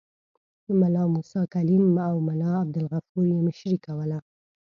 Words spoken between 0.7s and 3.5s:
ملا موسی کلیم او ملا عبدالغفور یې